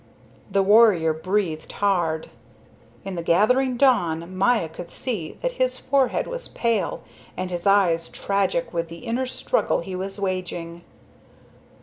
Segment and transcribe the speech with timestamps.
[0.49, 2.31] The warrior breathed hard.
[3.05, 7.03] In the gathering dawn Maya could see that his forehead was pale
[7.37, 10.81] and his eyes tragic with the inner struggle he was waging.